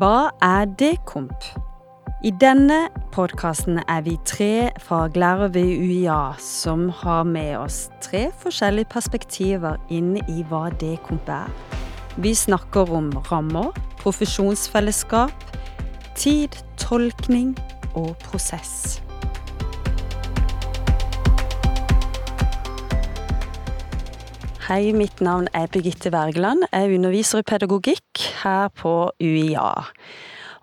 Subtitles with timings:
[0.00, 1.42] Hva er Dekomp?
[2.24, 8.88] I denne podkasten er vi tre faglærere ved UiA som har med oss tre forskjellige
[8.94, 11.52] perspektiver inn i hva Dekomp er.
[12.16, 15.36] Vi snakker om rammer, profesjonsfellesskap,
[16.16, 17.52] tid, tolkning
[17.92, 19.02] og prosess.
[24.70, 26.62] Hei, mitt navn er Birgitte Wergeland.
[26.70, 29.72] Jeg underviser i pedagogikk her på UiA.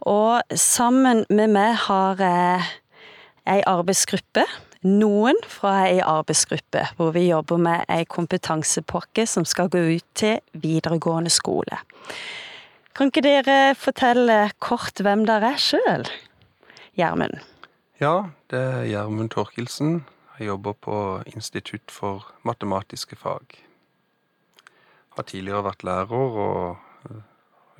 [0.07, 2.69] Og sammen med meg har jeg
[3.51, 4.45] ei arbeidsgruppe.
[4.87, 10.39] Noen fra ei arbeidsgruppe hvor vi jobber med ei kompetansepakke som skal gå ut til
[10.55, 11.83] videregående skole.
[12.95, 16.07] Kan ikke dere fortelle kort hvem dere er sjøl?
[16.95, 17.43] Gjermund?
[17.99, 20.05] Ja, det er Gjermund Torkelsen.
[20.39, 20.97] Jeg jobber på
[21.35, 23.66] Institutt for matematiske fag.
[25.17, 27.21] Har tidligere vært lærer og eh,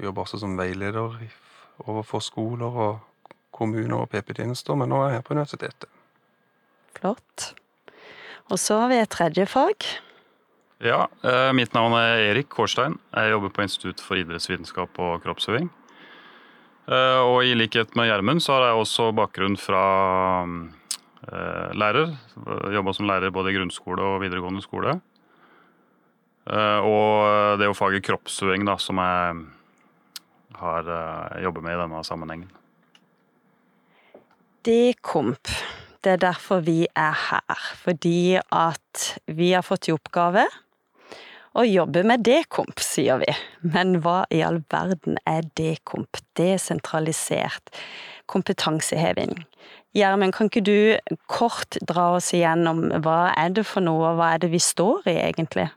[0.01, 0.97] jobber også som veileder
[1.85, 5.89] overfor skoler og kommuner og PP-tjenester, men nå er jeg her på universitetet.
[6.97, 7.51] Flott.
[8.49, 9.85] Og så har vi et tredje fag.
[10.81, 12.97] Ja, eh, mitt navn er Erik Kårstein.
[13.13, 15.69] Jeg jobber på Institutt for idrettsvitenskap og kroppsøving.
[16.87, 19.83] Eh, og i likhet med Gjermund så har jeg også bakgrunn fra
[21.75, 22.13] lærer.
[22.71, 24.93] Jobba som lærer både i grunnskole og videregående skole.
[26.47, 29.41] Eh, og det er jo faget kroppsøving da, som jeg
[30.57, 32.47] har uh, jobber med i denne sammenhengen.
[34.65, 35.51] Dekomp.
[36.03, 37.67] Det er derfor vi er her.
[37.83, 40.47] Fordi at vi har fått i oppgave
[41.57, 43.33] å jobbe med dekomp, sier vi.
[43.65, 46.19] Men hva i all verden er dekomp?
[46.37, 47.73] Desentralisert
[48.29, 49.37] kompetanseheving.
[49.97, 54.35] Gjermund, kan ikke du kort dra oss igjennom hva er det for noe, og hva
[54.35, 55.69] er det vi står i egentlig?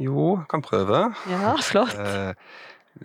[0.00, 1.10] Jo, kan prøve.
[1.28, 1.92] Ja, flott.
[1.94, 2.32] Eh,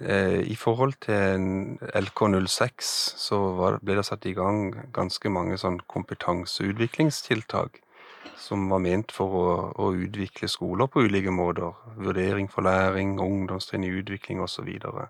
[0.01, 3.39] eh, I forhold til LK06 så
[3.83, 7.81] ble det satt i gang ganske mange sånn kompetanseutviklingstiltak
[8.39, 9.45] som var ment for å,
[9.79, 11.75] å, utvikle skoler på ulike måter.
[11.97, 14.69] Vurdering for læring, ungdomstrinn i utvikling osv.
[14.91, 15.03] Og,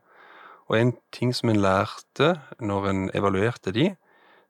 [0.69, 3.91] og en ting som en lærte når en evaluerte de,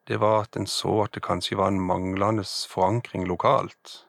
[0.06, 4.06] det var at en så at det kanskje var en manglende forankring lokalt.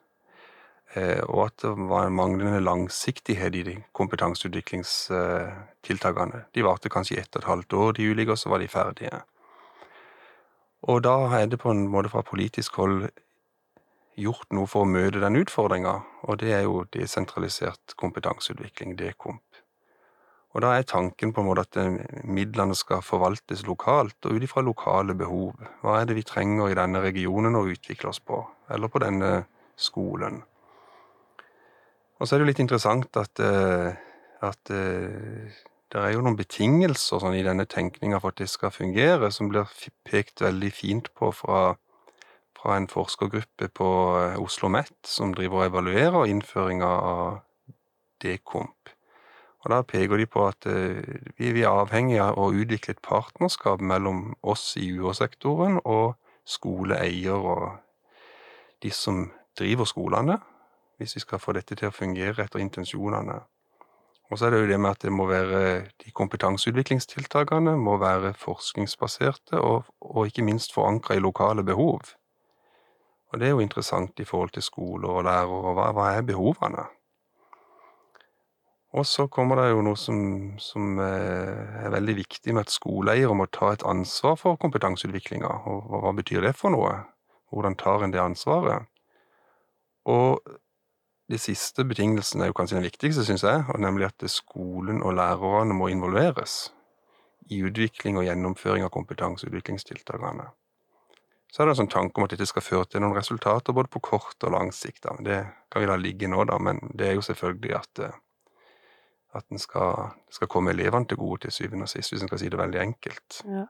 [0.97, 6.37] Eh, og at det var en manglende langsiktighet i de kompetanseutviklingstiltakene.
[6.55, 9.17] De varte kanskje ett og et halvt år, de ulike, og så var de ferdige.
[10.87, 12.97] Og da er det på en måte fra politisk hold
[14.17, 19.43] gjort noe for å møte den utfordringa, og det er jo desentralisert kompetanseutvikling, DKOMP.
[20.55, 24.43] Og da er tanken på en måte at eh, midlene skal forvaltes lokalt, og ut
[24.47, 25.51] ifra lokale behov.
[25.83, 28.37] Hva er det vi trenger i denne regionen å utvikle oss på,
[28.73, 29.31] eller på denne
[29.77, 30.35] skolen?
[32.17, 33.97] Og så er det jo litt interessant at, eh,
[34.45, 35.57] at eh,
[35.93, 39.51] det er jo noen betingelser sånn, i denne tenkninga for at det skal fungere, som
[39.51, 39.69] blir
[40.07, 41.75] pekt veldig fint på fra,
[42.57, 47.41] fra en forskergruppe på eh, Oslo OsloMet, som driver og evaluerer innføringa av
[48.23, 48.93] Dekomp.
[49.61, 53.81] Og Da peker de på at vi, vi er avhengig av å utvikle et partnerskap
[53.83, 56.15] mellom oss i UH-sektoren og
[56.47, 57.65] skoleeier og
[58.81, 59.27] de som
[59.59, 60.37] driver skolene,
[60.97, 63.39] hvis vi skal få dette til å fungere etter intensjonene.
[64.27, 65.59] Og så er det jo det med at det må være
[66.03, 72.11] de kompetanseutviklingstiltakene må være forskningsbaserte og, og ikke minst forankra i lokale behov.
[73.31, 76.27] Og det er jo interessant i forhold til skoler og lærere, og hva, hva er
[76.27, 76.85] behovene?
[78.97, 80.19] Og så kommer det jo noe som,
[80.63, 85.51] som eh, er veldig viktig med at skoleeiere må ta et ansvar for kompetanseutviklinga.
[85.67, 86.93] Og hva betyr det for noe?
[87.51, 88.87] Hvordan tar en det ansvaret?
[90.07, 90.39] Og
[91.27, 95.17] de siste betingelsene er jo kanskje den viktigste, syns jeg, og nemlig at skolen og
[95.17, 96.69] lærerne må involveres
[97.51, 100.47] i utvikling og gjennomføring av kompetanseutviklingstiltakene.
[101.51, 103.91] Så er det en sånn tanke om at dette skal føre til noen resultater både
[103.91, 105.05] på kort og lang sikt.
[105.05, 105.15] Da.
[105.23, 105.37] Det
[105.71, 108.17] kan vi la ligge nå, da, men det er jo selvfølgelig at, eh,
[109.39, 112.41] at den skal, skal komme elevene til gode til syvende og sist, hvis en skal
[112.43, 113.41] si det veldig enkelt.
[113.47, 113.63] Ja.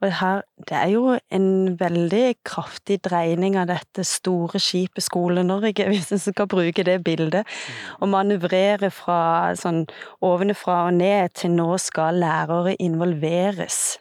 [0.00, 1.48] Og her, det er jo en
[1.80, 7.48] veldig kraftig dreining av dette store skipet Skole-Norge, hvis en skal bruke det bildet.
[8.00, 9.84] Å manøvrere fra sånn
[10.24, 13.98] ovenfra og ned til nå skal lærere involveres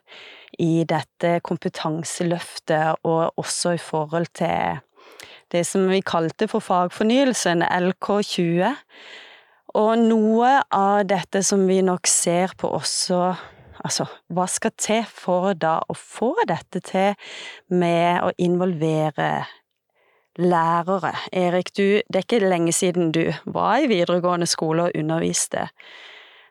[0.59, 4.79] i dette kompetanseløftet, og også i forhold til
[5.51, 8.75] det som vi kalte for fagfornyelsen, LK20.
[9.79, 13.33] Og noe av dette som vi nok ser på også
[13.85, 17.15] Altså, hva skal til for da å få dette til
[17.71, 19.29] med å involvere
[20.39, 21.13] lærere?
[21.31, 25.69] Erik, du, det er ikke lenge siden du var i videregående skole og underviste.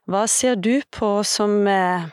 [0.08, 2.08] Hva ser du på som eh,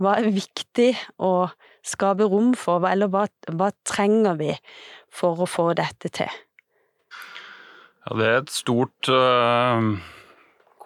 [0.00, 1.50] Hva er viktig å
[1.84, 4.54] skape rom for, eller hva, hva trenger vi
[5.12, 6.30] for å få dette til?
[8.06, 9.90] Ja, det er et stort, øh,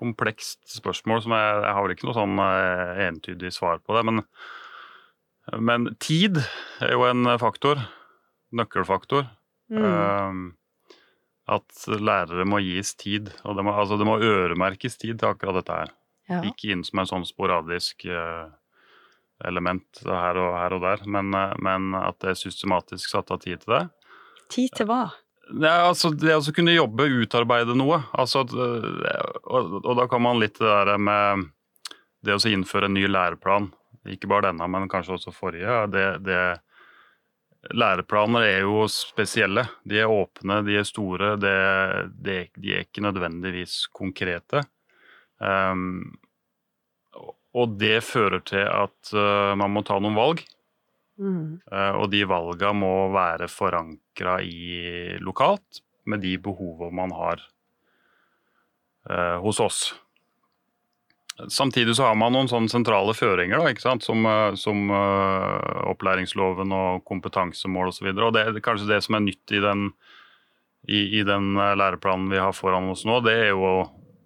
[0.05, 4.05] komplekst spørsmål som jeg, jeg har vel ikke noe sånn øh, entydig svar på det.
[4.11, 4.25] Men,
[5.59, 6.43] men tid
[6.85, 7.81] er jo en faktor.
[8.55, 9.27] Nøkkelfaktor.
[9.73, 9.81] Mm.
[9.81, 10.53] Uh,
[11.55, 13.33] at lærere må gis tid.
[13.45, 15.95] Og det må, altså det må øremerkes tid til akkurat dette her.
[16.31, 16.45] Ja.
[16.47, 18.53] Ikke inn som en sånn sporadisk uh,
[19.45, 23.43] element her og, her og der, men, øh, men at det er systematisk satt av
[23.43, 23.83] tid til det.
[24.55, 25.03] Tid til hva?
[25.51, 28.01] Ja, altså Det å kunne jobbe, utarbeide noe.
[28.17, 29.01] Altså, øh,
[29.45, 31.51] og, og da kan man litt det der med
[32.25, 33.69] det å innføre en ny læreplan.
[34.09, 35.85] Ikke bare denne, men kanskje også forrige.
[35.93, 36.41] Det, det,
[37.73, 39.67] læreplaner er jo spesielle.
[39.89, 41.35] De er åpne, de er store.
[41.41, 41.55] Det,
[42.25, 44.65] det, de er ikke nødvendigvis konkrete.
[45.39, 46.15] Um,
[47.55, 50.45] og det fører til at uh, man må ta noen valg.
[51.21, 51.61] Mm.
[51.71, 57.41] Uh, og de valga må være forankra i lokalt, med de behova man har
[59.09, 59.79] eh, hos oss.
[61.49, 64.05] Samtidig så har man noen sånne sentrale føringer, da, ikke sant?
[64.05, 68.11] som, uh, opplæringsloven og kompetansemål osv.
[68.13, 69.89] Det er kanskje det som er nytt i den,
[70.85, 73.73] i, i den læreplanen vi har foran oss nå, det er jo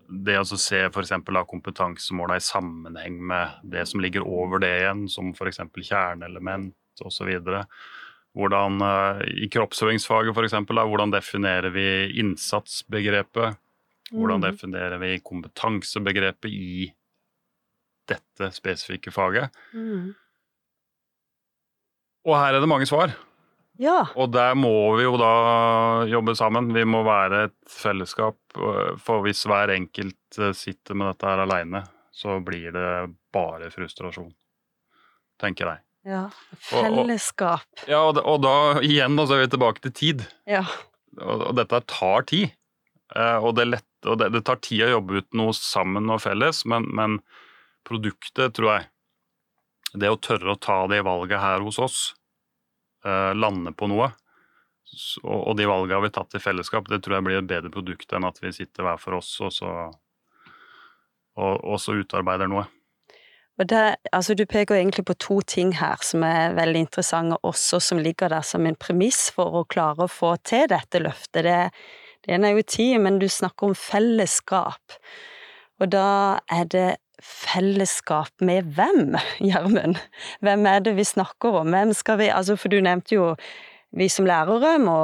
[0.09, 1.13] det å se f.eks.
[1.47, 5.61] kompetansemåla i sammenheng med det som ligger over det igjen, som f.eks.
[5.77, 7.31] kjerneelement osv.
[8.39, 10.55] Hvordan uh, I kroppsøvingsfaget f.eks.
[10.69, 11.87] Hvordan definerer vi
[12.21, 13.57] innsatsbegrepet?
[14.13, 14.47] Hvordan Mm.
[14.53, 16.93] definerer vi kompetansebegrepet i
[18.09, 19.51] dette spesifikke faget?
[19.75, 20.15] Mm.
[22.29, 23.13] Og her er det mange svar.
[23.79, 24.01] Ja.
[24.19, 25.29] Og der må vi jo da
[26.11, 26.73] jobbe sammen.
[26.75, 28.37] Vi må være et fellesskap.
[28.57, 33.71] øh, For hvis hver enkelt øh, sitter med dette her aleine, så blir det bare
[33.71, 34.33] frustrasjon.
[35.39, 35.79] Tenker jeg.
[36.09, 36.23] Ja.
[36.71, 37.67] Fellesskap.
[37.87, 38.55] Ja, og da, og da
[38.87, 40.25] igjen så er vi tilbake til tid.
[40.49, 40.65] Ja.
[41.21, 42.55] Og, og dette tar tid.
[43.17, 46.11] Eh, og det, er lett, og det, det tar tid å jobbe ut noe sammen
[46.13, 47.19] og felles, men, men
[47.89, 48.89] produktet, tror jeg
[49.97, 52.01] Det å tørre å ta det valget her hos oss,
[53.09, 54.11] eh, lande på noe,
[55.23, 57.73] og, og de valgene vi har tatt i fellesskap, det tror jeg blir et bedre
[57.73, 59.73] produkt enn at vi sitter hver for oss og så,
[61.41, 62.67] og, og så utarbeider noe.
[63.59, 67.81] Og det, altså du peker egentlig på to ting her som er veldig interessante også,
[67.83, 71.43] som ligger der som en premiss for å klare å få til dette løftet.
[71.47, 71.57] Det,
[72.27, 74.99] det ene er jo tid, men du snakker om fellesskap.
[75.83, 76.89] Og da er det
[77.23, 79.17] fellesskap med hvem,
[79.49, 79.99] Gjermund?
[80.45, 81.75] Hvem er det vi snakker om?
[81.75, 83.33] Hvem skal vi Altså, for du nevnte jo
[83.91, 84.99] vi som lærere må,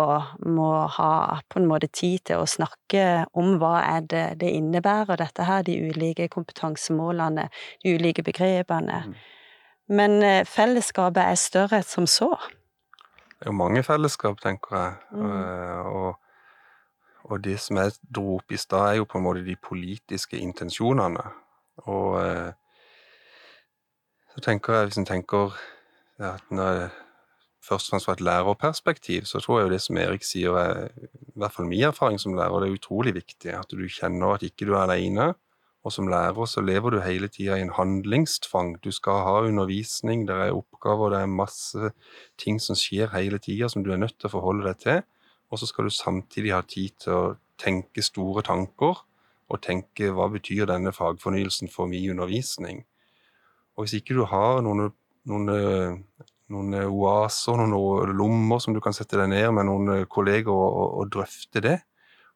[0.45, 5.17] må ha på en måte tid til å snakke om hva er det det innebærer,
[5.17, 7.49] dette her, de ulike kompetansemålene,
[7.83, 9.05] de ulike begrepene.
[9.07, 9.15] Mm.
[9.89, 12.31] Men eh, fellesskapet er større enn som så.
[13.35, 14.93] Det er jo mange fellesskap, tenker jeg.
[15.13, 15.33] Mm.
[15.33, 16.15] Eh, Og,
[17.25, 20.37] og det som jeg dro opp i stad, er jo på en måte de politiske
[20.37, 21.25] intensjonene.
[21.89, 22.53] Og eh,
[24.35, 25.57] så tenker jeg, hvis en tenker
[26.19, 26.91] at når,
[27.65, 30.91] først og fremst fra et lærerperspektiv, så tror jeg jo det som Erik sier, er
[30.95, 33.55] i hvert fall min erfaring som lærer, det er utrolig viktig.
[33.57, 35.33] At du kjenner at ikke du er alene.
[35.85, 38.79] Og som lærer så lever du hele tida i en handlingstvang.
[38.85, 41.91] Du skal ha undervisning, det er oppgaver, det er masse
[42.41, 45.03] ting som skjer hele tida som du er nødt til å forholde deg til.
[45.53, 49.05] Og så skal du samtidig ha tid til å tenke store tanker,
[49.53, 52.81] og tenke hva betyr denne fagfornyelsen for min undervisning.
[53.77, 54.89] Og hvis ikke du har noen,
[55.29, 55.51] noen,
[56.53, 60.89] noen oaser, noen lommer som du kan sette deg ned med noen kolleger og, og,
[61.01, 61.79] og drøfte det,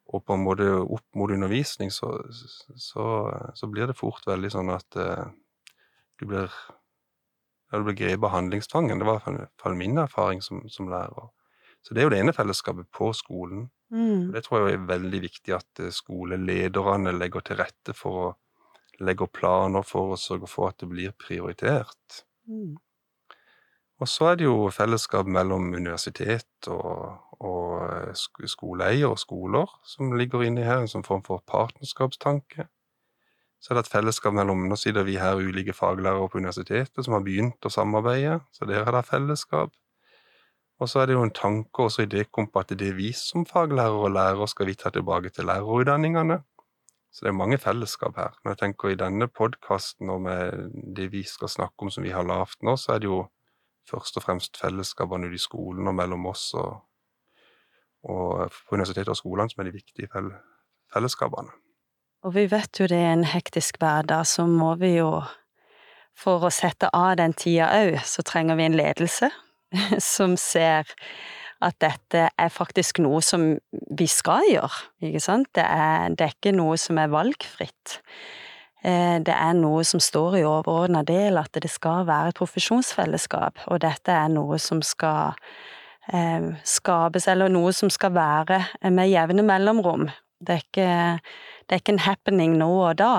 [0.09, 3.05] og på en måte opp mot undervisning, så, så,
[3.53, 5.27] så blir det fort veldig sånn at uh,
[6.17, 6.49] du blir
[7.69, 8.99] du blir grepet av handlingstvangen.
[8.99, 11.29] Det var i hvert fall min erfaring som, som lærer.
[11.85, 13.67] Så det er jo det ene fellesskapet på skolen.
[13.93, 14.31] Mm.
[14.33, 18.27] Det tror jeg er veldig viktig at eh, skolelederne legger til rette for å
[19.05, 22.23] legge planer for å sørge for at det blir prioritert.
[22.49, 22.75] Mm.
[23.99, 30.13] Og så er det jo fellesskap mellom universitet og, og eh, skoleeier og skoler som
[30.15, 32.69] ligger inni her, en sånn form for partnerskapstanke.
[33.59, 37.17] Så er det et fellesskap mellom Nå sitter vi her ulike faglærere på universitetet som
[37.17, 39.73] har begynt å samarbeide, så der er det fellesskap.
[40.79, 44.05] Og så er det jo en tanke også i Dekomp at det vi som faglærere
[44.05, 46.39] og lærere skal vi ta tilbake til lærerutdanningene.
[47.11, 48.37] Så det er mange fellesskap her.
[48.45, 52.13] Når jeg tenker i denne podkasten og med det vi skal snakke om som vi
[52.15, 53.25] har lagd nå, så er det jo
[53.89, 56.77] først og fremst fellesskapene ute i skolen og mellom oss og,
[58.05, 60.31] og på universitetet og skolene som er de viktige fell
[60.93, 61.51] fellesskapene.
[62.25, 65.11] Og vi vet jo det er en hektisk hverdag, så må vi jo
[66.19, 69.29] for å sette av den tida òg, så trenger vi en ledelse
[70.13, 70.89] som ser
[71.63, 75.49] at dette er faktisk noe som vi skal gjøre, ikke sant.
[75.55, 77.99] Det er, det er ikke noe som er valgfritt.
[78.83, 83.65] Eh, det er noe som står i overordna del, at det skal være et profesjonsfellesskap,
[83.67, 85.35] og dette er noe som skal
[86.13, 90.07] eh, skapes, eller noe som skal være med jevne mellomrom.
[90.39, 90.91] Det er ikke,
[91.67, 93.13] det er ikke en happening nå og da.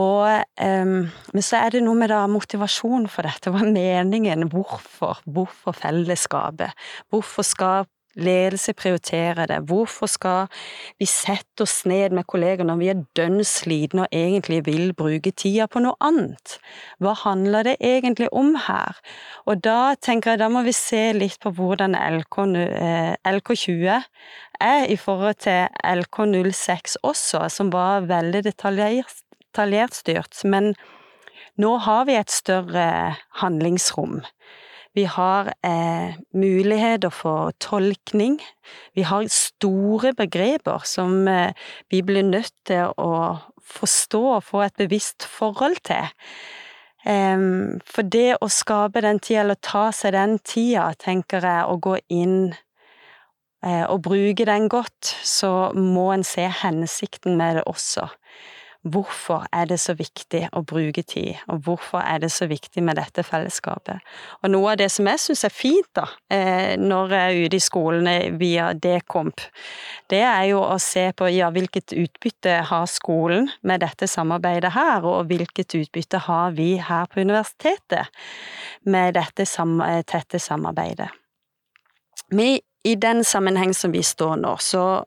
[0.00, 0.24] Og,
[0.56, 3.52] eh, men så er det noe med da motivasjon for dette.
[3.52, 4.48] Hva er meningen?
[4.48, 5.20] Hvorfor?
[5.28, 6.72] Hvorfor fellesskapet?
[7.12, 9.60] Hvorfor skal ledelse prioriterer det?
[9.70, 10.50] Hvorfor skal
[11.00, 15.32] vi sette oss ned med kolleger når vi er dønn slitne og egentlig vil bruke
[15.32, 16.58] tida på noe annet?
[17.02, 19.00] Hva handler det egentlig om her?
[19.46, 24.00] Og da tenker jeg da må vi se litt på hvordan LK, eh, LK20
[24.62, 30.72] er i forhold til LK06 også, som var veldig detaljert detaljert styrt, men
[31.60, 34.22] nå har vi et større handlingsrom.
[34.94, 38.40] Vi har eh, muligheter for tolkning.
[38.94, 41.54] Vi har store begreper som eh,
[41.90, 46.12] vi blir nødt til å forstå og få et bevisst forhold til.
[47.02, 51.96] For det å skape den tida, eller ta seg den tida, tenker jeg, å gå
[52.14, 52.52] inn
[53.64, 58.06] eh, og bruke den godt, så må en se hensikten med det også
[58.82, 62.98] hvorfor er det så viktig å bruke tid, og hvorfor er det så viktig med
[62.98, 64.02] dette fellesskapet.
[64.42, 67.58] Og noe av det som jeg syns er fint, da, eh, når jeg er ute
[67.58, 69.44] i skolene via Dekomp,
[70.10, 75.06] det er jo å se på ja, hvilket utbytte har skolen med dette samarbeidet her,
[75.06, 78.10] og hvilket utbytte har vi her på universitetet
[78.82, 79.46] med dette
[80.10, 81.08] tette samarbeidet.
[82.32, 85.04] Vi, I den sammenheng som vi står nå, så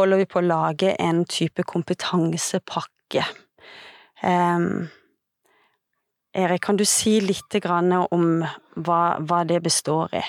[0.00, 3.24] holder vi på å lage en type kompetansepakke.
[4.24, 4.88] Um,
[6.36, 8.44] Erik, kan du si litt om
[8.76, 10.22] hva, hva, det består i?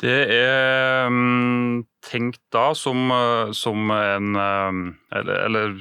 [0.00, 3.10] Det er um, tenkt da som,
[3.56, 5.74] som en um, eller, eller,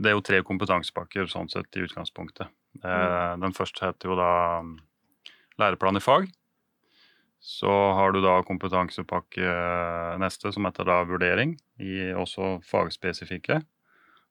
[0.00, 2.48] det er jo tre kompetansepakker sånn sett i utgangspunktet.
[2.80, 2.86] Mm.
[2.86, 4.32] Uh, den første heter jo da
[5.60, 6.30] læreplan i fag.
[7.44, 13.58] Så har du da kompetansepakke eh, neste, som heter da vurdering, i også fagspesifikke.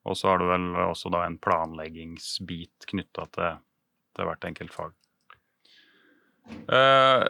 [0.10, 3.60] Og så har du vel også da en planleggingsbit knytta til,
[4.18, 4.96] til, hvert enkelt fag.
[6.74, 7.26] Eh,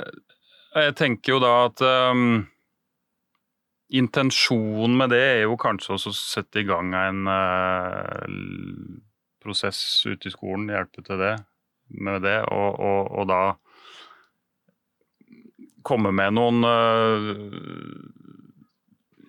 [0.85, 2.45] jeg tenker jo da at um,
[3.91, 8.23] intensjonen med det er jo kanskje også å sette i gang en uh,
[9.43, 11.35] prosess ute i skolen, hjelpe til det
[11.93, 13.41] med det, og, og, og da
[15.83, 17.31] komme med noen uh,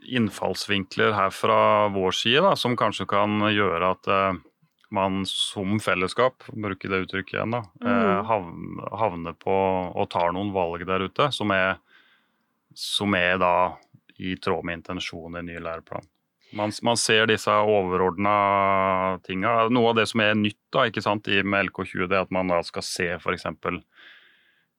[0.04, 4.40] innfallsvinkler her fra vår side da, som kanskje kan gjøre at uh,
[4.94, 8.34] man som fellesskap, bruke det uttrykket igjen, da, uh,
[9.00, 9.54] havner på
[9.90, 11.78] og tar noen valg der ute som er,
[12.78, 13.54] som er da
[14.22, 16.06] i tråd med intensjonen i ny læreplan.
[16.54, 19.56] Man, man ser disse overordna tinga.
[19.74, 22.34] Noe av det som er nytt da, ikke sant, i med LK20, det er at
[22.34, 23.48] man da skal se f.eks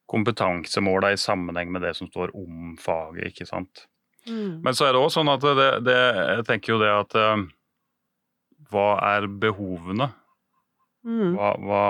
[0.10, 3.86] kompetansemåla i sammenheng med det som står om faget, ikke sant.
[4.30, 4.62] Mm.
[4.66, 5.98] Men så er det òg sånn at det, det,
[6.34, 7.44] Jeg tenker jo det at uh,
[8.72, 10.08] Hva er behovene?
[11.06, 11.36] Mm.
[11.38, 11.84] Hva, hva,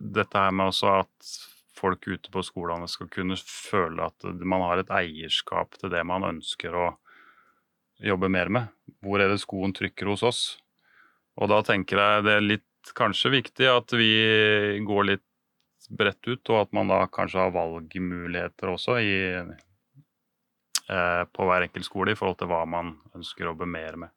[0.00, 1.32] dette her med også at
[1.76, 6.24] folk ute på skolene skal kunne føle at man har et eierskap til det man
[6.24, 6.86] ønsker å
[8.02, 8.70] jobbe mer med.
[9.04, 10.42] Hvor er det skoen trykker hos oss?
[11.36, 14.12] Og da tenker jeg det er litt kanskje viktig at vi
[14.86, 15.26] går litt
[15.90, 19.14] bredt ut, og at man da kanskje har valgmuligheter også i,
[20.88, 24.14] eh, på hver enkelt skole i forhold til hva man ønsker å jobbe mer med.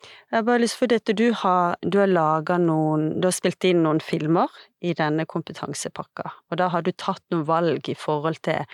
[0.00, 3.64] Jeg har bare lyst for dette, Du har, du har laga noen Du har spilt
[3.68, 4.48] inn noen filmer
[4.80, 8.64] i denne kompetansepakka, og da har du tatt noen valg i forhold til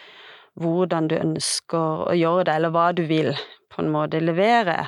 [0.54, 3.34] hvordan du ønsker å gjøre det, eller hva du vil
[3.72, 4.86] på en måte levere.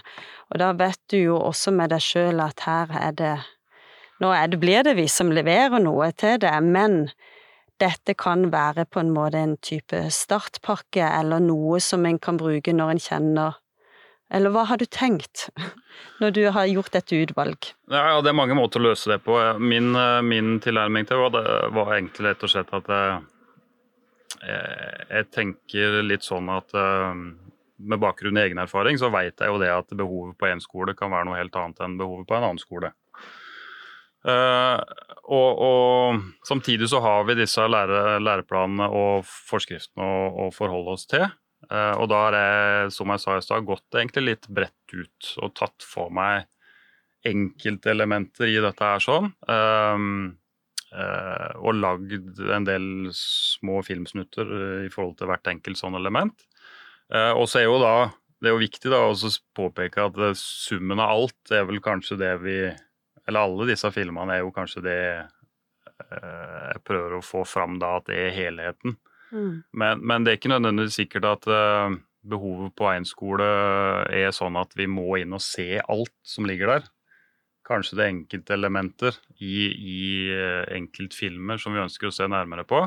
[0.49, 3.37] Og da vet du jo også med deg sjøl at her er det
[4.19, 7.05] Nå er det, blir det vi som leverer noe til det, men
[7.81, 12.75] dette kan være på en måte en type startpakke, eller noe som en kan bruke
[12.75, 13.59] når en kjenner
[14.31, 15.47] Eller hva har du tenkt
[16.21, 17.71] når du har gjort et utvalg?
[17.89, 19.39] Ja, Det er mange måter å løse det på.
[19.59, 19.97] Min,
[20.29, 23.23] min tilnærming til det var egentlig rett og slett at jeg,
[25.09, 26.77] jeg tenker litt sånn at
[27.79, 30.95] med bakgrunn i egen erfaring, så vet jeg jo det at behovet på én skole
[30.99, 32.91] kan være noe helt annet enn behovet på en annen skole.
[34.27, 34.81] Uh,
[35.31, 41.07] og, og, samtidig så har vi disse lære, læreplanene og forskriftene å, å forholde oss
[41.11, 41.29] til.
[41.71, 45.33] Uh, og da har jeg, som jeg sa i stad, gått egentlig litt bredt ut
[45.45, 46.49] og tatt for meg
[47.29, 49.33] enkeltelementer i dette her sånn.
[49.47, 50.35] Uh,
[50.89, 54.53] og lagd en del små filmsnutter
[54.87, 56.47] i forhold til hvert enkelt sånn element.
[57.13, 57.93] Og så er jo da
[58.41, 62.33] det er jo viktig da å påpeke at summen av alt er vel kanskje det
[62.41, 62.57] vi
[63.29, 67.99] Eller alle disse filmene er jo kanskje det uh, jeg prøver å få fram da,
[67.99, 68.97] at det er helheten.
[69.29, 69.65] Mm.
[69.77, 71.49] Men, men, det er ikke nødvendigvis sikkert at
[72.29, 73.49] behovet på en skole
[74.09, 76.89] er sånn at vi må inn og se alt som ligger der
[77.69, 80.01] kanskje det er enkeltelementer i, i
[80.33, 82.81] eh, enkeltfilmer som vi ønsker å se nærmere på.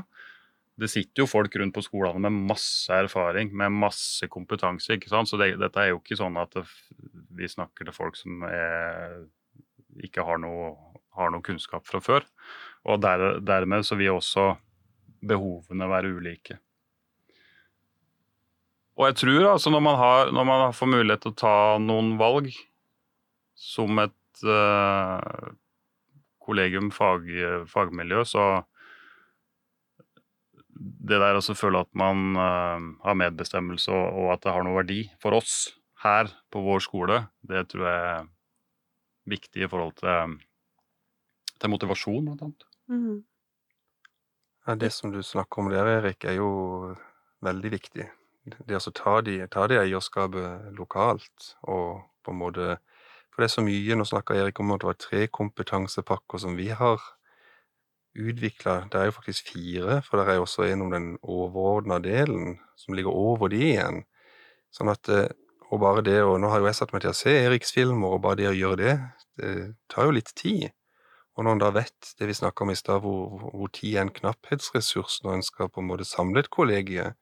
[0.81, 4.95] Det sitter jo folk rundt på skolene med masse erfaring, med masse kompetanse.
[4.95, 5.29] ikke sant?
[5.29, 6.57] Så det, dette er jo ikke sånn at
[7.37, 9.19] vi snakker til folk som er,
[9.99, 10.73] ikke har noe,
[11.17, 12.25] har noe, kunnskap fra før.
[12.87, 14.53] Og der, dermed så vil også
[15.21, 16.57] behovene være ulike.
[18.99, 22.15] Og jeg tror altså når man, har, når man får mulighet til å ta noen
[22.19, 22.51] valg
[23.57, 25.53] som et uh,
[26.41, 27.29] kollegium, fag,
[27.71, 28.45] fagmiljø, så
[30.81, 34.79] det der å føle at man uh, har medbestemmelse og, og, at det har noe
[34.81, 35.55] verdi for oss
[36.01, 38.29] her på vår skole, det tror jeg
[39.29, 40.37] viktig i forhold til,
[41.59, 42.67] til motivasjon, blant annet.
[42.91, 43.19] Mm.
[44.67, 46.95] Ja, det som du snakker om der, Erik, er jo
[47.41, 48.07] veldig viktig.
[48.67, 52.77] Det å ta det de eierskapet lokalt og på en måte
[53.31, 56.57] for det er så mye Nå snakker Erik om at det var tre kompetansepakker som
[56.59, 56.99] vi har
[58.11, 58.89] utvikla.
[58.91, 62.57] Det er jo faktisk fire, for det er jo også en om den overordna delen
[62.75, 64.01] som ligger over de igjen.
[64.75, 65.31] Sånn at eh,
[65.71, 68.17] Og bare det og Nå har jo jeg satt meg til å se Eriks filmer,
[68.17, 68.95] og bare det å gjøre det,
[69.39, 69.51] det
[69.91, 70.71] tar jo litt tid.
[71.37, 74.03] Og når en da vet det vi snakka om i stad, hvor, hvor, tid er
[74.03, 77.13] en knapphetsressurs når en skal på en måte samle et kollegie,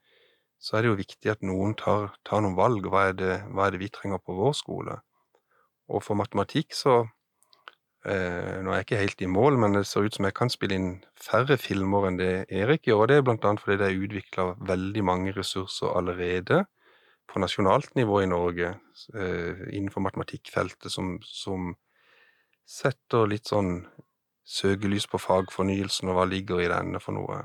[0.59, 2.89] så er det jo viktig at noen tar, tar noen valg.
[2.89, 4.97] Hva er, det, hva er det vi trenger på vår skole?
[5.93, 6.97] Og for matematikk så
[8.03, 10.49] eh, Nå er jeg ikke helt i mål, men det ser ut som jeg kan
[10.51, 13.05] spille inn færre filmer enn det Erik gjør.
[13.05, 16.65] Og det er blant annet fordi det er utvikla veldig mange ressurser allerede
[17.29, 18.73] på nasjonalt nivå i Norge
[19.13, 21.73] eh, innenfor matematikkfeltet som, som
[22.69, 23.83] setter litt sånn
[24.49, 27.43] søkelys på fagfornyelsen og hva ligger i denne for noe.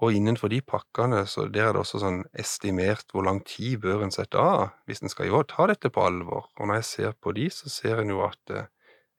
[0.00, 4.04] Og innenfor de pakkene, så der er det også sånn estimert hvor lang tid bør
[4.06, 6.46] en sette av hvis en skal jo ta dette på alvor.
[6.58, 8.70] Og når jeg ser på de, så ser en jo at eh,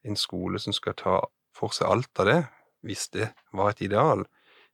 [0.08, 1.20] en skole som skal ta
[1.56, 2.40] for seg alt av det,
[2.88, 4.24] hvis det var et ideal,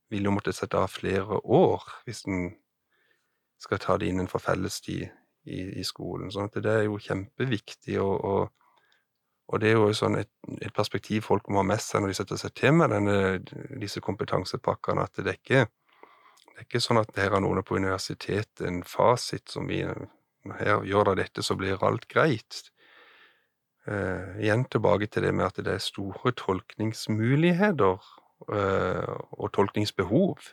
[0.08, 2.52] vil jo måtte sette av flere år hvis en
[3.58, 5.08] skal ta det innenfor fellestid
[5.48, 6.30] i, i skolen.
[6.32, 8.76] Sånn at det er jo kjempeviktig, og, og,
[9.48, 12.18] og det er jo sånn et, et, perspektiv folk må ha med seg når de
[12.20, 13.18] setter seg til med denne,
[13.80, 15.66] disse kompetansepakkene, at det er ikke
[16.58, 19.84] det er ikke sånn at her har noen på universitetet en fasit som vi
[20.58, 22.62] her Gjør da dette, så blir alt greit.
[23.88, 28.00] Uh, igjen tilbake til det med at det er store tolkningsmuligheter
[28.52, 30.50] uh, og tolkningsbehov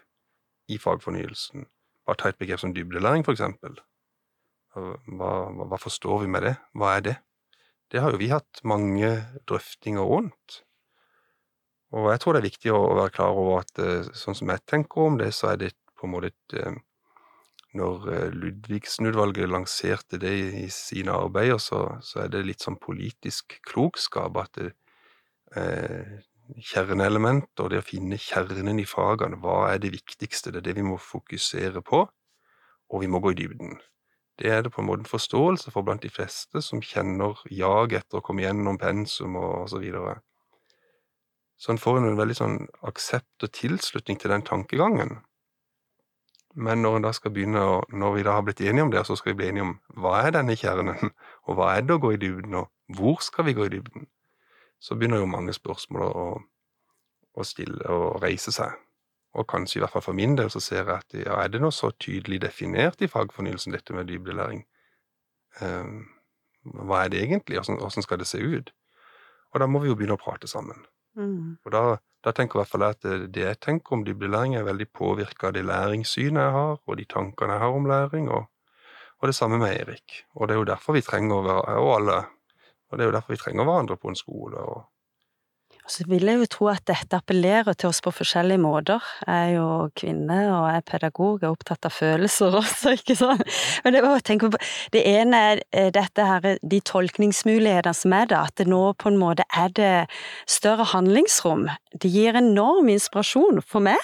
[0.72, 1.66] i fagfornyelsen.
[2.06, 3.80] Bare ta et begrep som dybdelæring, for eksempel.
[4.76, 6.56] Hva, hva, forstår vi med det?
[6.76, 7.16] Hva er det?
[7.92, 9.10] Det har jo vi hatt mange
[9.48, 10.62] drøftinger rundt.
[11.96, 14.66] Og jeg tror det er viktig å være klar over at uh, sånn som jeg
[14.68, 16.82] tenker om det, så er det på en måte et eh,
[17.76, 20.32] Når eh, Ludvigsen-utvalget lanserte det
[20.64, 24.70] i sine arbeider, så, så, er det litt sånn politisk klokskap at det,
[25.60, 26.14] eh,
[26.54, 30.54] kjerneelementer, det å finne kjernen i fagene, hva er det viktigste?
[30.54, 32.06] Det er det vi må fokusere på,
[32.90, 33.78] og vi må gå i dybden.
[34.40, 37.96] Det er det på en måte en forståelse for blant de fleste som kjenner jag
[37.96, 40.20] etter å komme gjennom pensum og så videre.
[41.56, 45.22] Så en får en veldig sånn aksept og tilslutning til den tankegangen.
[46.56, 49.34] Men når, da skal begynne, når vi da har blitt enige om det, så skal
[49.34, 51.12] vi bli enige om hva er denne kjernen,
[51.48, 54.08] og hva er det å gå i dybden, og hvor skal vi gå i dybden,
[54.86, 56.26] så begynner jo mange spørsmål å,
[57.34, 58.78] å stille og reise seg.
[59.36, 61.60] Og kanskje i hvert fall for min del så ser jeg at ja, er det
[61.64, 64.64] noe så tydelig definert i fagfornyelsen, dette med dybdelæring?
[65.60, 66.06] Um,
[66.86, 68.72] hva er det egentlig, hvordan skal det se ut?
[69.54, 70.86] Og da må vi jo begynne å prate sammen.
[71.20, 71.58] Mm.
[71.66, 71.84] Og da
[72.26, 75.52] da tenker jeg i hvert fall at det jeg tenker om dybdelæring, er veldig påvirka
[75.52, 78.48] av det læringssynet jeg har, og de tankene jeg har om læring, og,
[79.20, 80.24] og, det samme med Erik.
[80.34, 82.16] Og det er jo derfor vi trenger å være, og alle,
[82.90, 84.58] og det er jo derfor vi trenger hverandre på en skole.
[84.58, 84.84] og
[85.88, 89.04] Så vil jeg jo tro at dette appellerer til oss på forskjellige måter.
[89.28, 93.44] Jeg er jo kvinne og er pedagog, er opptatt av følelser også, ikke sant.
[93.86, 94.52] Men det, på,
[94.96, 99.12] det ene er eh, dette her, de tolkningsmulighetene som er der, at det nå på
[99.12, 99.94] en måte er det
[100.50, 101.68] større handlingsrom.
[101.94, 104.02] Det gir enorm inspirasjon for meg.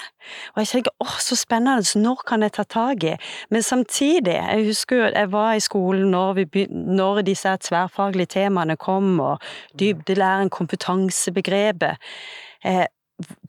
[0.54, 3.16] Og jeg tenker åh, så spennende, så når kan jeg ta tak i?
[3.50, 8.78] Men samtidig, jeg husker jo jeg var i skolen når, vi, når disse tverrfaglige temaene
[8.78, 9.42] kom, og
[9.78, 11.98] dybdelæren, kompetansebegrep begrepet
[12.64, 12.86] eh,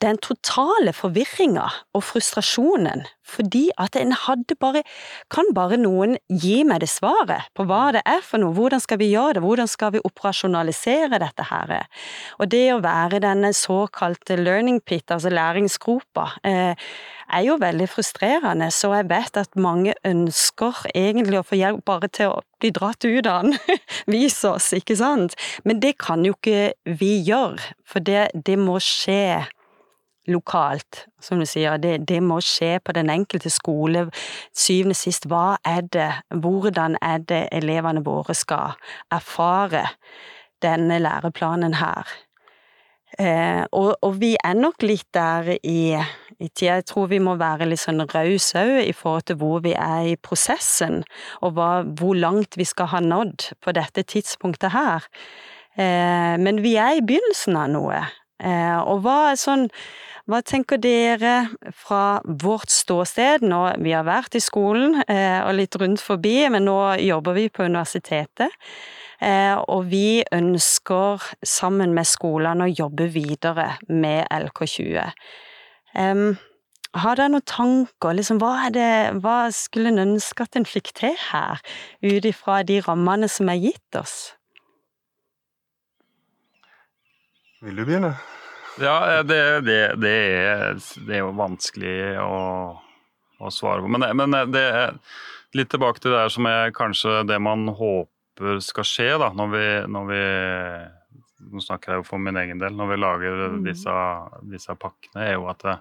[0.02, 4.84] den totale forvirringa og frustrasjonen, fordi at en hadde bare
[5.32, 9.00] Kan bare noen gi meg det svaret på hva det er for noe, hvordan skal
[9.02, 11.74] vi gjøre det, hvordan skal vi operasjonalisere dette her?
[12.40, 16.76] Og det å være denne såkalte learning pit, altså læringsgropa, eh,
[17.34, 22.10] er jo veldig frustrerende, så jeg vet at mange ønsker egentlig å få hjelp bare
[22.14, 23.58] til å bli dratt ut av den.
[24.14, 25.38] Vis oss, ikke sant?
[25.64, 29.46] Men det kan jo ikke vi gjøre, for det, det må skje
[30.28, 31.78] lokalt, som du sier.
[31.78, 34.08] Det, det, må skje på den enkelte skole.
[34.56, 38.78] Syvende sist, hva er det, hvordan er det elevene våre skal
[39.12, 39.88] erfare
[40.64, 42.08] denne læreplanen her?
[43.20, 46.80] Eh, og, og, vi er nok litt der i, i tida.
[46.80, 50.14] Jeg tror vi må være litt sånn rause òg i forhold til hvor vi er
[50.14, 51.04] i prosessen,
[51.46, 55.06] og hva, hvor langt vi skal ha nådd på dette tidspunktet her.
[55.78, 58.02] Eh, men vi er i begynnelsen av noe.
[58.44, 59.68] Eh, og hva er sånn
[60.30, 61.34] hva tenker dere
[61.76, 63.44] fra vårt ståsted?
[63.44, 67.50] Nå, vi har vært i skolen eh, og litt rundt forbi, men nå jobber vi
[67.52, 68.54] på universitetet.
[69.20, 75.12] Eh, og vi ønsker sammen med skolene å jobbe videre med LK20.
[75.94, 76.38] Um,
[76.94, 78.16] har dere noen tanker?
[78.16, 81.60] Liksom, hva, det, hva, skulle en ønske at en fikk til her,
[82.00, 84.16] ut ifra de rammene som er gitt oss?
[87.64, 88.14] Vil du begynne?
[88.82, 92.40] Ja, det, det, det, er, det er, jo vanskelig å,
[93.40, 93.92] å svare på.
[93.94, 94.98] Men, men, det er
[95.54, 99.66] litt tilbake til det som er kanskje det man håper skal skje da, når vi,
[99.94, 100.26] når vi
[101.54, 102.72] Nå snakker jeg jo for min egen del.
[102.72, 103.66] Når vi lager mm.
[103.66, 103.94] disse,
[104.48, 105.74] disse pakkene, er jo at det,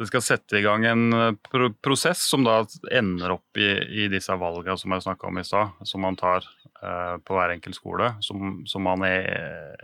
[0.00, 3.68] det skal sette i gang en pro prosess som da ender opp i,
[4.00, 7.52] i disse valgene som jeg snakka om i stad, som man tar eh, på hver
[7.58, 8.08] enkelt skole.
[8.24, 9.76] Som, som man er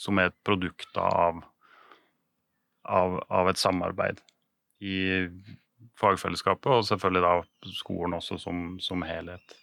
[0.00, 1.42] som er et produkt av,
[2.88, 4.22] av, av et samarbeid
[4.80, 5.28] i
[6.00, 9.56] fagfellesskapet, og selvfølgelig da skolen også som, som helhet.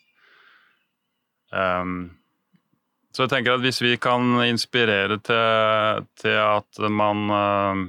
[1.50, 2.18] Um,
[3.16, 7.86] så jeg tenker at hvis vi kan inspirere til, til at man uh,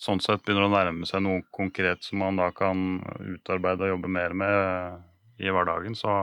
[0.00, 3.00] sånn sett begynner å nærme seg noe konkret som man da kan
[3.34, 6.14] utarbeide og jobbe mer med i hverdagen, så,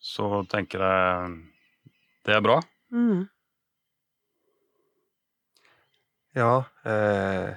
[0.00, 1.38] så tenker jeg
[2.28, 2.58] det er bra.
[2.92, 3.28] Mm.
[6.34, 7.56] Ja, eh,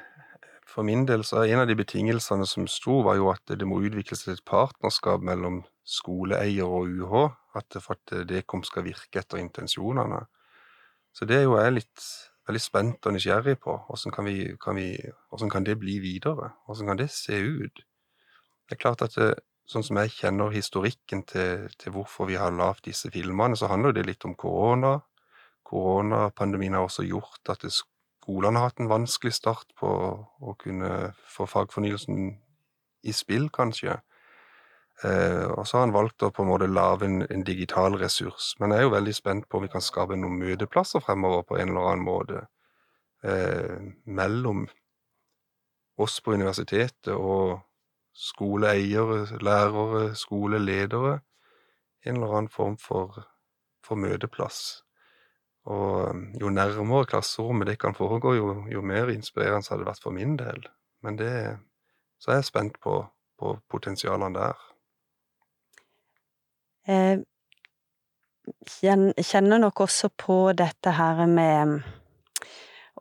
[0.67, 3.67] for min del så er en av de betingelsene som sto, var jo at det
[3.67, 7.15] må utvikles et partnerskap mellom skoleeier og UH,
[7.59, 10.23] at for at Dekom skal virke etter intensjonene.
[11.13, 12.05] Så det er jo jeg litt
[12.47, 13.75] veldig spent og nysgjerrig på.
[13.87, 14.29] Hvordan kan,
[14.63, 16.53] kan, kan det bli videre?
[16.65, 17.83] Hvordan kan det se ut?
[18.67, 19.33] Det er klart at det,
[19.67, 23.95] sånn som jeg kjenner historikken til, til hvorfor vi har lagd disse filmene, så handler
[23.95, 25.01] det litt om korona.
[25.71, 31.47] Koronapandemien har også gjort at skolene har hatt en vanskelig start på å kunne få
[31.47, 32.33] fagfornyelsen
[33.07, 33.95] i spill, kanskje.
[35.03, 38.51] Eh, og så har han valgt å på en måte lage en, en, digital ressurs.
[38.59, 41.57] Men jeg er jo veldig spent på om vi kan skape noen møteplasser fremover på
[41.57, 42.43] en eller annen måte.
[43.23, 44.67] Eh, mellom
[46.01, 47.61] oss på universitetet og
[48.13, 51.19] skoleeiere, lærere, skoleledere.
[52.05, 53.23] En eller annen form for,
[53.85, 54.81] for møteplass.
[55.69, 60.15] Og jo nærmere klasserommet det kan foregå, jo, jo mer inspirerende har det vært for
[60.15, 60.65] min del.
[61.03, 61.57] Men det
[62.21, 63.05] Så er jeg spent på,
[63.39, 64.57] på potensialene der.
[68.81, 71.81] Jeg kjenner nok også på dette her med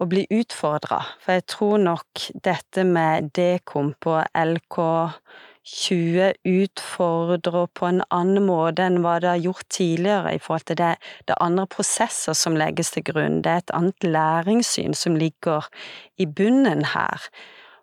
[0.00, 4.78] å bli utfordra, for jeg tror nok dette med dekom på LK
[5.70, 10.80] 20 utfordrer på en annen måte enn hva det har gjort tidligere i forhold til
[10.80, 10.92] det,
[11.30, 13.40] det andre prosesser som legges til grunn.
[13.44, 15.68] Det er et annet læringssyn som ligger
[16.18, 17.28] i bunnen her.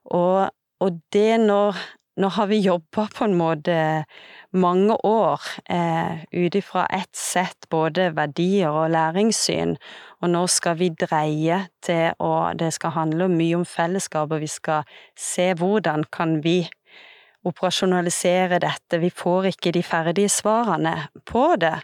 [0.05, 0.49] Og,
[0.83, 1.79] og det når
[2.17, 3.73] nå har vi jobba på en måte
[4.57, 9.75] mange år eh, ut ifra ett sett både verdier og læringssyn,
[10.21, 14.49] og nå skal vi dreie til å Det skal handle mye om fellesskap, og vi
[14.49, 16.63] skal se hvordan kan vi
[17.45, 20.95] operasjonalisere dette, vi får ikke de ferdige svarene
[21.27, 21.75] på det.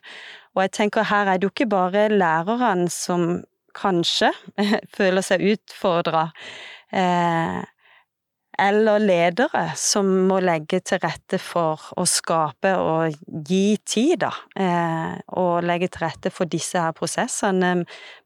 [0.54, 3.44] Og jeg tenker her er det jo ikke bare lærerne som
[3.78, 4.32] kanskje
[4.98, 6.28] føler seg utfordra,
[6.94, 7.62] eh,
[8.64, 13.16] eller ledere som må legge til rette for å skape og
[13.50, 14.30] gi tid, da.
[14.54, 17.80] Eh, og legge til rette for disse her prosessene.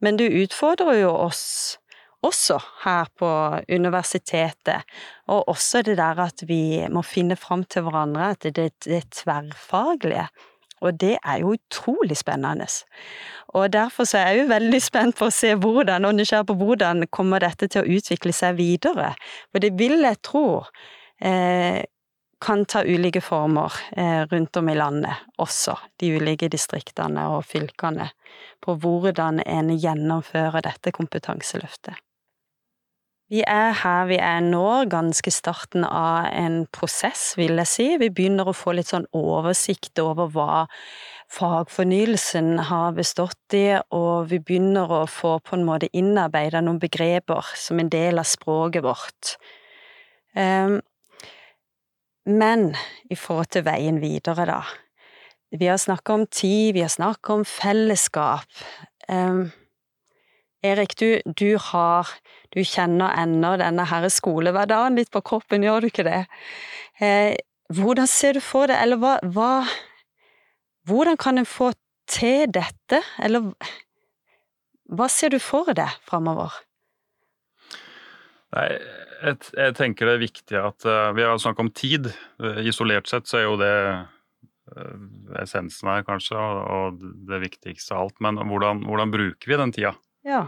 [0.04, 1.78] Men det utfordrer jo oss
[2.26, 3.30] også her på
[3.70, 4.86] universitetet.
[5.28, 9.10] Og også det der at vi må finne fram til hverandre, at det, det er
[9.14, 10.28] tverrfaglige.
[10.82, 12.68] Og det er jo utrolig spennende.
[13.48, 16.58] Og derfor så er jeg jo veldig spent på å se hvordan, og nysgjerrig på
[16.60, 19.14] hvordan kommer dette til å utvikle seg videre.
[19.52, 20.48] For det vil jeg tro
[21.18, 21.82] eh,
[22.42, 28.12] kan ta ulike former eh, rundt om i landet også, de ulike distriktene og fylkene,
[28.62, 31.98] på hvordan en gjennomfører dette kompetanseløftet.
[33.28, 37.88] Vi er her vi er nå, ganske starten av en prosess, vil jeg si.
[38.00, 40.62] Vi begynner å få litt sånn oversikt over hva
[41.36, 47.52] fagfornyelsen har bestått i, og vi begynner å få på en måte innarbeida noen begreper
[47.60, 49.36] som en del av språket vårt.
[50.32, 50.80] Um,
[52.32, 52.70] men
[53.12, 54.62] i forhold til veien videre, da.
[55.52, 58.48] Vi har snakka om tid, vi har snakka om fellesskap.
[60.66, 62.10] Erik, du, du har
[62.56, 66.24] Du kjenner ennå denne her skolehverdagen litt på kroppen, gjør du ikke det?
[67.04, 67.36] Eh,
[67.74, 69.52] hvordan ser du for deg, eller hva, hva
[70.88, 71.74] Hvordan kan en få
[72.08, 73.52] til dette, eller
[74.88, 76.54] hva ser du for deg framover?
[78.56, 78.68] Nei,
[79.20, 82.08] jeg, jeg, tenker det er viktig at uh, Vi har snakket om tid.
[82.40, 84.94] Uh, isolert sett så er jo det uh,
[85.44, 88.22] essensen her, kanskje, og, det viktigste av alt.
[88.24, 89.94] Men hvordan, hvordan bruker vi den tida?
[90.28, 90.48] Ja.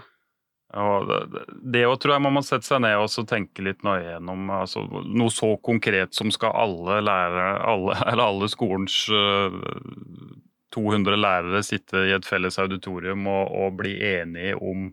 [0.78, 4.52] Og det, òg tror jeg man må sette seg ned og tenke litt nøye gjennom.
[4.54, 10.36] Altså, noe så konkret som skal alle lærere, alle, eller alle skolens uh, eh,
[10.76, 14.92] 200 lærere sitte i et felles auditorium og, og bli enige om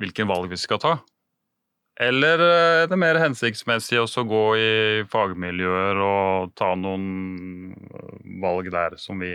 [0.00, 0.98] hvilken valg vi skal ta?
[2.04, 4.74] Eller eh, er det mer hensiktsmessig å gå i
[5.08, 9.32] fagmiljøer og ta noen eh, valg der som vi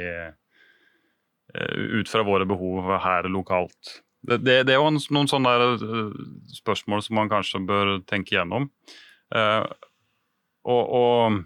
[1.50, 4.04] Ut fra våre behov her lokalt.
[4.21, 6.17] Det, det, det, er jo noen sånne eh,
[6.60, 8.67] spørsmål som man kanskje bør tenke gjennom.
[9.36, 9.63] Eh,
[10.67, 11.39] og, og,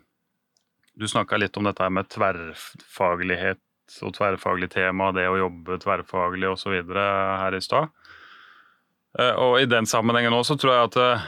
[0.93, 3.61] du snakka litt om dette med tverrfaglighet
[4.05, 6.75] og tverrfaglig tema, det å jobbe tverrfaglig osv.
[6.93, 7.89] her i stad.
[9.19, 11.27] Eh, og i den sammenhengen også tror jeg at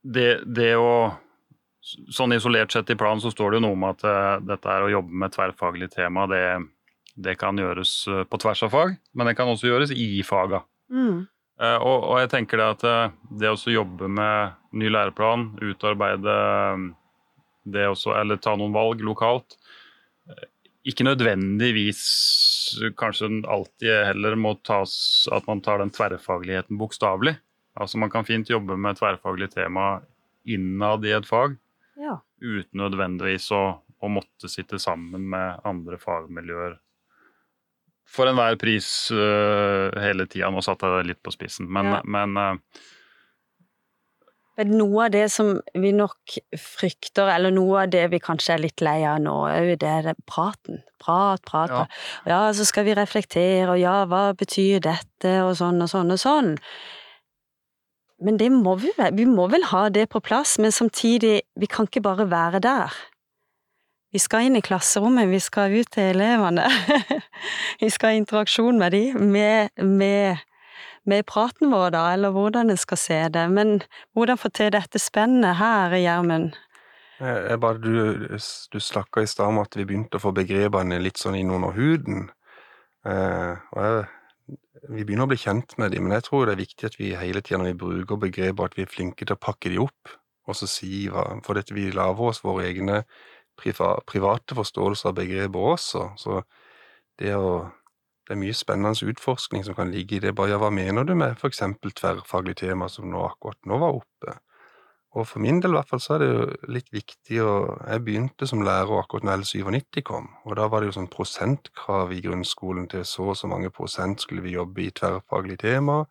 [0.00, 0.92] det, det å
[2.12, 4.02] Sånn isolert sett i planen så står det jo noe om at
[4.44, 6.42] dette er å jobbe med tverrfaglig tema, det,
[7.20, 10.64] det kan gjøres eh, på tvers av fag, men det kan også gjøres i faga.
[10.92, 11.26] Mm.
[11.60, 16.36] Uh, og, og, jeg tenker det at uh, det å jobbe med ny læreplan, utarbeide
[17.68, 19.58] det også, eller ta noen valg lokalt,
[20.88, 22.00] ikke nødvendigvis
[22.96, 24.94] kanskje alltid heller må tas
[25.32, 27.34] at man tar den tverrfagligheten bokstavelig.
[27.76, 30.00] Altså Man kan fint jobbe med tverrfaglig tema
[30.48, 31.58] innad i et fag,
[32.00, 32.16] ja.
[32.40, 33.64] uten nødvendigvis å,
[34.00, 36.78] å måtte sitte sammen med andre fagmiljøer
[38.10, 40.50] for enhver pris uh, hele tida.
[40.50, 42.00] Nå satte jeg det litt på spissen, men, ja.
[42.04, 42.80] men uh,
[44.60, 48.60] men noe av det som vi nok frykter, eller noe av det vi kanskje er
[48.60, 50.82] litt lei av nå, jo det, er praten.
[51.00, 51.72] Prat, prat.
[51.72, 51.84] Ja.
[52.28, 56.20] ja, så skal vi reflektere, og ja, hva betyr dette, og sånn og sånn og
[56.20, 56.50] sånn.
[58.20, 61.88] Men det må vi vi må vel ha det på plass, men samtidig, vi kan
[61.88, 63.00] ikke bare være der.
[64.10, 66.64] Vi skal inn i klasserommet, vi skal ut til elevene.
[67.82, 70.40] vi skal ha interaksjon med dem, med, med,
[71.06, 73.46] med, praten vår, da, eller hvordan en skal se det.
[73.54, 73.78] Men
[74.18, 76.58] hvordan få til dette spennet her, Gjermund?
[77.20, 77.94] Du,
[78.72, 82.30] du snakka i stad om at vi begynte å få begrepene litt sånn innunder huden.
[83.06, 84.06] Eh, jeg,
[84.90, 87.12] vi begynner å bli kjent med dem, men jeg tror det er viktig at vi
[87.14, 90.16] hele tida når vi bruker begreper, at vi er flinke til å pakke dem opp,
[90.48, 93.04] og så si hva For dette, vi lager oss våre egne
[93.60, 96.08] private forståelser av begrepet også.
[96.16, 96.42] Så
[97.20, 97.70] det å
[98.30, 100.30] Det er mye spennende utforskning som kan ligge i det.
[100.38, 104.36] Bare ja, hva mener du med eksempel tverrfaglig tema, som nå akkurat nå var oppe?
[105.18, 107.54] Og for min del i hvert fall så er det jo litt viktig å
[107.90, 112.12] Jeg begynte som lærer akkurat når L97 kom, og da var det jo sånn prosentkrav
[112.14, 116.04] i grunnskolen til så og så mange prosent skulle vi jobbe i tverrfaglig tema,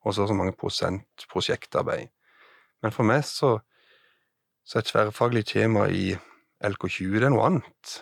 [0.00, 2.08] og så og så mange prosent prosjektarbeid.
[2.82, 3.58] Men for meg så,
[4.64, 6.16] så er tverrfaglig tema i
[6.64, 7.96] LK20 det er noe annet.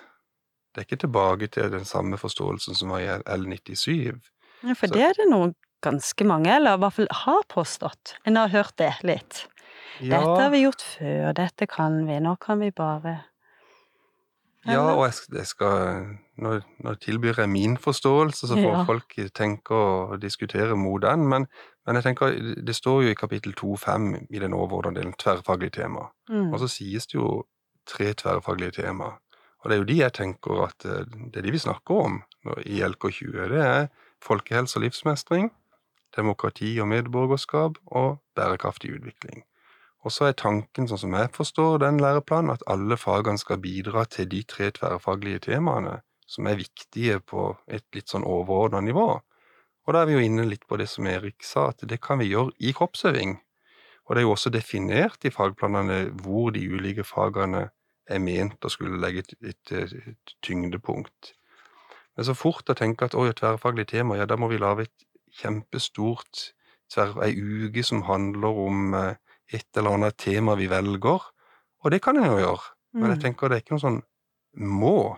[0.74, 4.14] Det er ikke tilbake til den samme forståelsen som var i L97.
[4.64, 4.94] Ja, for Så.
[4.94, 5.52] det er det noe
[5.84, 8.14] ganske mange, eller i hvert fall har påstått.
[8.26, 9.44] En har hørt det litt.
[10.00, 10.18] Ja.
[10.18, 13.24] Dette har vi gjort før, dette kan vi, nå kan vi bare
[14.66, 18.84] Ja, og jeg, jeg skal Nå, nå tilbyr jeg min forståelse, så får Ja.
[18.88, 21.28] folk tenke og diskutere mot den.
[21.28, 21.46] Men,
[21.86, 22.32] men jeg tenker,
[22.66, 26.08] det står jo i kapittel 2.5 i den overordnede delen tverrfaglige tema.
[26.28, 26.50] Mm.
[26.52, 27.44] Og så sies det jo
[27.86, 29.14] tre tverrfaglige tema.
[29.62, 32.22] Og det er jo de jeg tenker at eh, det er de vi snakker om
[32.66, 33.48] i LK20.
[33.52, 33.88] Det er
[34.24, 35.50] folkehelse og livsmestring,
[36.16, 39.44] demokrati og medborgerskap og bærekraftig utvikling.
[40.04, 44.04] Og så er tanken, sånn som jeg forstår den læreplanen, at alle fagene skal bidra
[44.04, 49.08] til de tre tverrfaglige temaene som er viktige på et litt sånn overordna nivå.
[49.84, 52.20] Og da er vi jo inne litt på det som Erik sa, at det kan
[52.20, 53.36] vi gjøre i kroppsøving.
[54.04, 57.68] Og det er jo også definert i fagplanene hvor de ulike fagene
[58.04, 59.72] er ment å skulle legge et, et,
[60.12, 61.32] et tyngdepunkt.
[62.14, 64.86] Men så fort å tenke at oi, et tverrfaglig tema, ja, da må vi lage
[64.86, 65.06] et
[65.40, 66.50] kjempestort
[66.92, 69.16] tverr, ei uke som handler om eh,
[69.56, 71.24] et eller annet tema vi velger.
[71.84, 73.22] Og det kan en jo gjøre, men jeg Mm.
[73.24, 74.02] tenker det er ikke noe sånn
[74.54, 75.16] må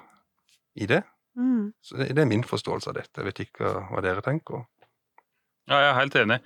[0.78, 1.02] i det.
[1.36, 1.72] Mm.
[1.84, 3.20] Så det, det er min forståelse av dette.
[3.20, 4.64] Jeg vet ikke hva dere tenker.
[5.66, 6.36] Ja, jeg er helt enig.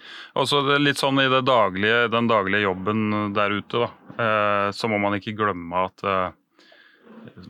[0.41, 4.97] Også er litt sånn i daglige, den daglige jobben der ute, da, eh, så må
[5.03, 6.31] man ikke glemme at eh,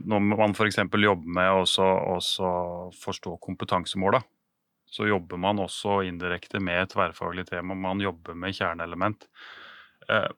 [0.02, 0.80] når man f.eks.
[0.82, 4.18] jobber med å forstå kompetansemåla,
[4.90, 7.78] så jobber man også indirekte med et tverrfaglig tema.
[7.78, 9.28] Man jobber med kjerneelement.
[10.10, 10.30] Eh,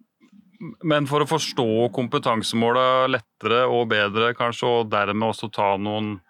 [0.85, 6.21] Men for å forstå kompetansemåla lettere og bedre, kanskje, og dermed også ta noen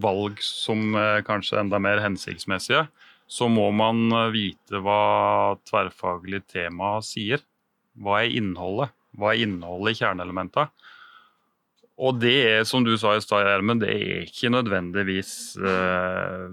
[0.00, 2.86] valg som er kanskje enda mer hensiktsmessige,
[3.28, 7.44] så må man eh, vite hva tverrfaglig tema sier.
[7.98, 8.94] Hva er innholdet?
[9.18, 10.68] Hva er innholdet i kjerneelementa?
[11.98, 16.44] Og det er, som du sa i stad, Gjermund, det er ikke nødvendigvis eh,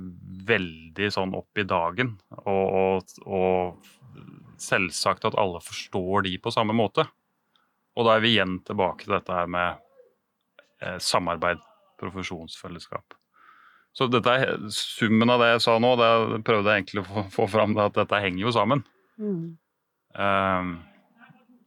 [0.50, 2.16] veldig sånn opp i dagen.
[2.50, 7.06] Og, og, og selvsagt at alle forstår de på samme måte.
[7.96, 9.78] Og da er vi igjen tilbake til dette her med
[10.82, 11.62] eh, samarbeid,
[12.02, 13.14] profesjonsfellesskap.
[13.96, 14.34] Så dette
[14.76, 17.86] summen av det jeg sa nå, det prøvde jeg egentlig å få, få fram det
[17.86, 18.84] at dette henger jo sammen.
[19.16, 19.56] Mm.
[20.16, 20.74] Um,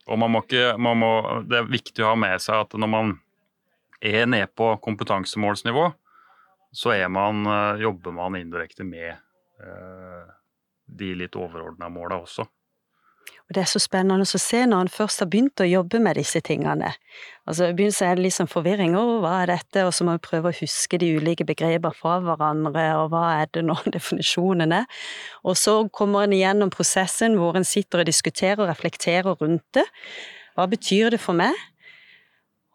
[0.08, 1.12] og man må ikke, man må,
[1.48, 3.14] det er viktig å ha med seg at når man
[4.04, 5.88] er nede på kompetansemålsnivå,
[6.72, 9.16] så man, eh, jobber man indirekte med
[9.64, 10.28] uh,
[10.84, 12.44] de litt overordna måla også.
[13.48, 16.18] Og det er så spennende å se når han først har begynt å jobbe med
[16.20, 16.90] disse tingene.
[17.48, 18.92] Altså, I begynnelsen er det sånn forvirring.
[18.92, 19.86] Å, hva er dette?
[19.88, 23.48] Og så må vi prøve å huske de ulike begreper fra hverandre, og hva er
[23.56, 25.00] det nå definisjonen er?
[25.48, 29.86] Og så kommer en igjennom prosessen hvor en sitter og diskuterer og reflekterer rundt det.
[30.58, 31.56] Hva betyr det for meg?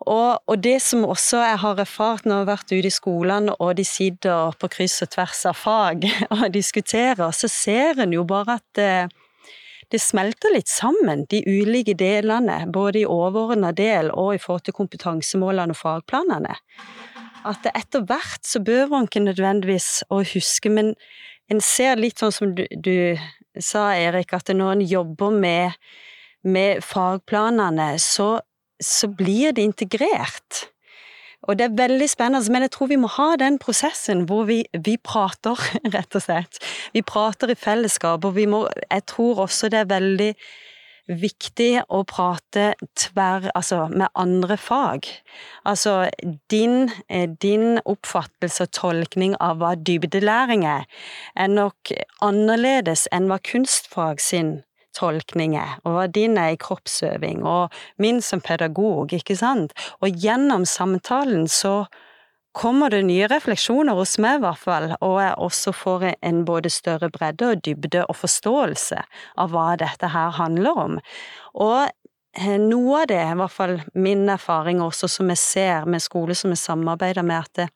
[0.04, 3.54] Og, og det som også jeg har erfart når jeg har vært ute i skolene,
[3.62, 8.26] og de sitter på kryss og tvers av fag og diskuterer, så ser en jo
[8.28, 9.22] bare at eh,
[9.92, 14.78] det smelter litt sammen, de ulike delene, både i overordna del og i forhold til
[14.78, 16.56] kompetansemålene og fagplanene.
[17.44, 20.94] At etter hvert så behøver en ikke nødvendigvis å huske, men
[21.52, 23.20] en ser litt sånn som du, du
[23.60, 25.80] sa, Erik, at når en jobber med,
[26.48, 28.38] med fagplanene, så,
[28.82, 30.68] så blir det integrert.
[31.44, 34.64] Og det er veldig spennende, men jeg tror vi må ha den prosessen hvor vi,
[34.86, 35.60] vi prater,
[35.96, 36.62] rett og slett.
[36.94, 40.34] Vi prater i fellesskap, og må Jeg tror også det er veldig
[41.08, 45.10] viktig å prate tverr, altså med andre fag.
[45.68, 46.10] Altså
[46.50, 50.88] din, eh, din oppfattelse og tolkning av hva dybdelæring er,
[51.36, 54.62] er nok annerledes enn hva kunstfag sin
[54.96, 59.74] tolkning er, og din er i kroppsøving, og min som pedagog, ikke sant?
[60.02, 61.84] Og gjennom samtalen så
[62.54, 66.70] kommer det nye refleksjoner hos meg, i hvert fall, og jeg også får en både
[66.70, 69.02] større bredde og dybde og forståelse
[69.42, 71.00] av hva dette her handler om.
[71.58, 71.80] Og
[72.38, 76.38] eh, noe av det, i hvert fall min erfaring også, som jeg ser med skole
[76.38, 77.72] som jeg samarbeider med, at det,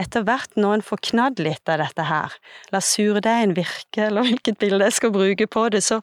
[0.00, 2.36] etter hvert når en får knadd litt av dette her,
[2.72, 6.00] la surdeigen virke, eller hvilket bilde jeg skal bruke på det, så,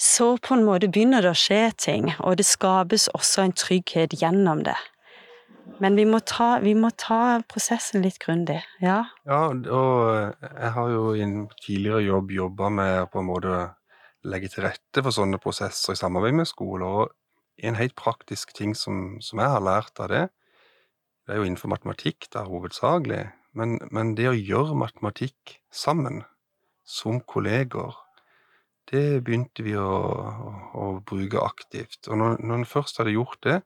[0.00, 4.16] så på en måte begynner det å skje ting, og det skapes også en trygghet
[4.20, 4.78] gjennom det.
[5.80, 9.04] Men vi må ta, vi må ta prosessen litt grundig, ja.
[9.28, 13.60] Ja, og jeg har jo i en tidligere jobb jobba med på en måte
[14.28, 16.84] legge til rette for sånne prosesser i samarbeid med skoler.
[17.06, 20.26] Og en helt praktisk ting som, som jeg har lært av det,
[21.26, 23.24] det er jo innenfor matematikk da hovedsakelig,
[23.58, 26.22] men, men det å gjøre matematikk sammen,
[26.86, 27.94] som kolleger,
[28.90, 32.08] det begynte vi å, å, å bruke aktivt.
[32.10, 33.60] Og når, når en først hadde gjort det,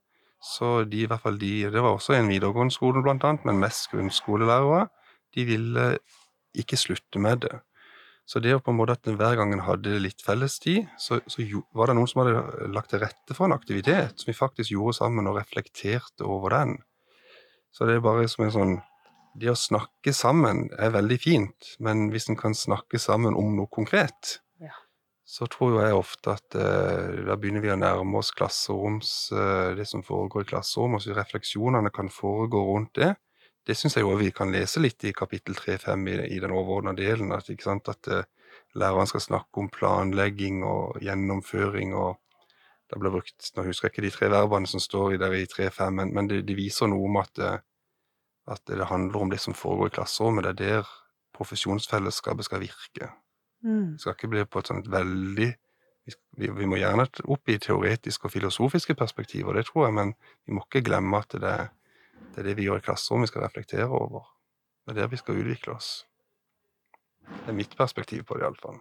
[0.44, 3.62] så de, i hvert fall de, det var også en videregående skole blant annet, men
[3.62, 4.88] mest grunnskolelærere,
[5.34, 5.86] de ville
[6.54, 7.56] ikke slutte med det.
[8.28, 11.44] Så det å på en måte at hver gang en hadde litt fellestid, så, så
[11.76, 14.96] var det noen som hadde lagt til rette for en aktivitet som vi faktisk gjorde
[15.00, 16.78] sammen og reflekterte over den.
[17.74, 18.74] Så det er bare som en sånn
[19.34, 23.66] Det å snakke sammen er veldig fint, men hvis en kan snakke sammen om noe
[23.66, 24.70] konkret, Ja.
[25.26, 29.74] så tror jo jeg ofte at eh, da begynner vi å nærme oss klasseroms eh,
[29.74, 33.16] Det som foregår i klasserom, og så refleksjonene kan foregå rundt det.
[33.66, 36.92] Det syns jeg jo vi kan lese litt i kapittel 3-5 i, i den overordna
[36.94, 37.32] delen.
[37.34, 38.22] At, ikke sant, at eh,
[38.78, 42.20] læreren skal snakke om planlegging og gjennomføring og
[42.90, 45.46] det ble brukt, Nå husker jeg ikke de tre verbene som står i der i
[45.48, 47.58] 3-5, men, men det, de viser noe om at, eh,
[48.52, 50.44] at det handler om det som foregår i klasserommet.
[50.44, 50.94] Det er der
[51.34, 53.10] profesjonsfellesskapet skal virke.
[53.64, 53.94] Mm.
[53.94, 55.54] Det skal ikke bli på et sånt veldig
[56.36, 60.12] vi, vi, må gjerne opp i teoretiske og filosofiske perspektiver, det tror jeg, men
[60.44, 61.54] vi må ikke glemme at det
[62.34, 64.26] det, er det vi gjør i klasserommet vi skal reflektere over.
[64.84, 65.90] Det er der vi skal utvikle oss.
[67.24, 68.80] Det er mitt perspektiv på det, iallfall.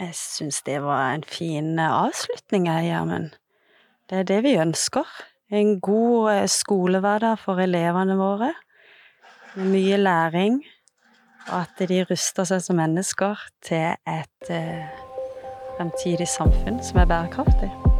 [0.00, 3.30] Jeg syns det var en fin eh, avslutning, jeg, Gjermund.
[4.10, 5.08] Det er det vi ønsker.
[5.52, 8.52] En god eh, skolehverdag for elevene våre,
[9.54, 10.62] med mye læring,
[11.50, 15.00] og at de ruster seg som mennesker til et eh,
[15.76, 17.91] fremtidig samfunn som er bærekraftig.